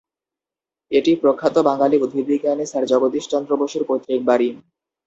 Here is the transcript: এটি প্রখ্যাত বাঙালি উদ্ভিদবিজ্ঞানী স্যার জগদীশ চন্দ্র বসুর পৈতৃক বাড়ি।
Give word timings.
এটি 0.91 1.11
প্রখ্যাত 1.21 1.55
বাঙালি 1.69 1.95
উদ্ভিদবিজ্ঞানী 1.97 2.65
স্যার 2.67 2.83
জগদীশ 2.91 3.25
চন্দ্র 3.31 3.51
বসুর 3.61 3.83
পৈতৃক 3.89 4.21
বাড়ি। 4.25 4.49